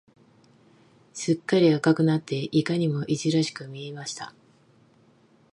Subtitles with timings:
[1.13, 4.33] すっかり赤くなって、いかにもいじらしく見えました。